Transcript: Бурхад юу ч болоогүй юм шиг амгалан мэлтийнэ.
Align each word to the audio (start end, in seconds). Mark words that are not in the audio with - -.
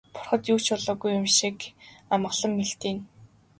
Бурхад 0.13 0.43
юу 0.53 0.59
ч 0.65 0.67
болоогүй 0.75 1.11
юм 1.19 1.27
шиг 1.37 1.57
амгалан 2.13 2.51
мэлтийнэ. 2.55 3.03